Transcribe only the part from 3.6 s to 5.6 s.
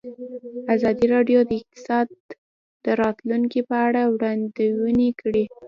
په اړه وړاندوینې کړې.